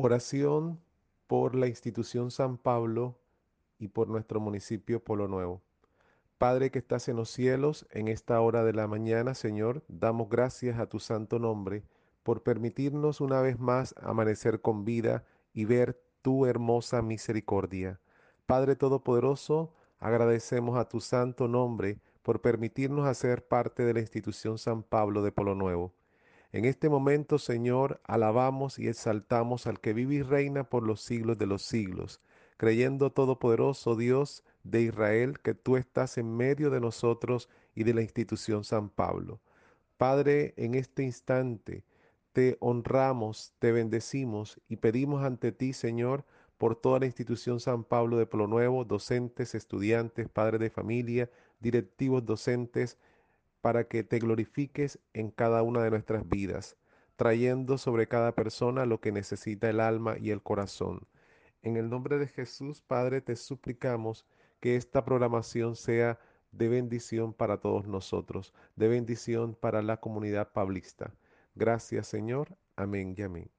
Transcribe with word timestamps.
Oración 0.00 0.78
por 1.26 1.56
la 1.56 1.66
institución 1.66 2.30
San 2.30 2.56
Pablo 2.56 3.18
y 3.80 3.88
por 3.88 4.06
nuestro 4.06 4.38
municipio 4.38 5.02
Polo 5.02 5.26
Nuevo. 5.26 5.60
Padre 6.38 6.70
que 6.70 6.78
estás 6.78 7.08
en 7.08 7.16
los 7.16 7.30
cielos, 7.30 7.84
en 7.90 8.06
esta 8.06 8.40
hora 8.40 8.62
de 8.62 8.72
la 8.74 8.86
mañana, 8.86 9.34
Señor, 9.34 9.82
damos 9.88 10.28
gracias 10.28 10.78
a 10.78 10.88
tu 10.88 11.00
santo 11.00 11.40
nombre 11.40 11.82
por 12.22 12.44
permitirnos 12.44 13.20
una 13.20 13.40
vez 13.40 13.58
más 13.58 13.92
amanecer 14.00 14.60
con 14.60 14.84
vida 14.84 15.24
y 15.52 15.64
ver 15.64 16.00
tu 16.22 16.46
hermosa 16.46 17.02
misericordia. 17.02 17.98
Padre 18.46 18.76
Todopoderoso, 18.76 19.74
agradecemos 19.98 20.78
a 20.78 20.88
tu 20.88 21.00
santo 21.00 21.48
nombre 21.48 21.98
por 22.22 22.40
permitirnos 22.40 23.08
hacer 23.08 23.48
parte 23.48 23.82
de 23.82 23.94
la 23.94 24.00
institución 24.00 24.58
San 24.58 24.84
Pablo 24.84 25.22
de 25.22 25.32
Polo 25.32 25.56
Nuevo. 25.56 25.92
En 26.50 26.64
este 26.64 26.88
momento, 26.88 27.38
Señor, 27.38 28.00
alabamos 28.04 28.78
y 28.78 28.88
exaltamos 28.88 29.66
al 29.66 29.80
que 29.80 29.92
vive 29.92 30.14
y 30.14 30.22
reina 30.22 30.64
por 30.64 30.82
los 30.82 31.02
siglos 31.02 31.36
de 31.36 31.46
los 31.46 31.62
siglos, 31.62 32.22
creyendo 32.56 33.12
Todopoderoso 33.12 33.96
Dios 33.96 34.44
de 34.64 34.82
Israel 34.82 35.40
que 35.40 35.52
tú 35.54 35.76
estás 35.76 36.16
en 36.16 36.34
medio 36.34 36.70
de 36.70 36.80
nosotros 36.80 37.50
y 37.74 37.84
de 37.84 37.92
la 37.92 38.00
institución 38.00 38.64
San 38.64 38.88
Pablo. 38.88 39.40
Padre, 39.98 40.54
en 40.56 40.74
este 40.74 41.02
instante 41.02 41.84
te 42.32 42.56
honramos, 42.60 43.52
te 43.58 43.72
bendecimos 43.72 44.58
y 44.68 44.76
pedimos 44.76 45.24
ante 45.24 45.52
ti, 45.52 45.74
Señor, 45.74 46.24
por 46.56 46.76
toda 46.76 47.00
la 47.00 47.06
institución 47.06 47.60
San 47.60 47.84
Pablo 47.84 48.16
de 48.16 48.26
Polo 48.26 48.46
Nuevo, 48.46 48.84
docentes, 48.84 49.54
estudiantes, 49.54 50.28
padres 50.28 50.60
de 50.60 50.70
familia, 50.70 51.30
directivos 51.60 52.24
docentes, 52.24 52.96
para 53.60 53.84
que 53.84 54.04
te 54.04 54.18
glorifiques 54.18 54.98
en 55.12 55.30
cada 55.30 55.62
una 55.62 55.82
de 55.82 55.90
nuestras 55.90 56.28
vidas, 56.28 56.76
trayendo 57.16 57.78
sobre 57.78 58.08
cada 58.08 58.34
persona 58.34 58.86
lo 58.86 59.00
que 59.00 59.12
necesita 59.12 59.68
el 59.68 59.80
alma 59.80 60.16
y 60.18 60.30
el 60.30 60.42
corazón. 60.42 61.06
En 61.62 61.76
el 61.76 61.90
nombre 61.90 62.18
de 62.18 62.28
Jesús, 62.28 62.80
Padre, 62.80 63.20
te 63.20 63.36
suplicamos 63.36 64.26
que 64.60 64.76
esta 64.76 65.04
programación 65.04 65.76
sea 65.76 66.18
de 66.52 66.68
bendición 66.68 67.32
para 67.32 67.60
todos 67.60 67.86
nosotros, 67.86 68.54
de 68.76 68.88
bendición 68.88 69.54
para 69.54 69.82
la 69.82 69.98
comunidad 69.98 70.52
pablista. 70.52 71.12
Gracias, 71.54 72.06
Señor. 72.06 72.56
Amén 72.76 73.14
y 73.16 73.22
amén. 73.22 73.57